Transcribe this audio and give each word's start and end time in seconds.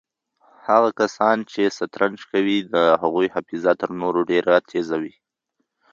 هغه 0.69 0.89
کسان 0.99 1.37
چې 1.51 1.61
شطرنج 1.77 2.19
کوي 2.31 2.57
د 2.73 2.75
هغوی 3.01 3.27
حافظه 3.35 3.71
تر 3.81 3.89
نورو 4.01 4.21
ډېره 4.31 4.53
تېزه 4.69 4.97
وي. 5.01 5.15